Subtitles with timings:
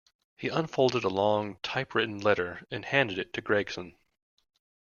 [0.35, 3.95] He unfolded a long typewritten letter, and handed it to Gregson.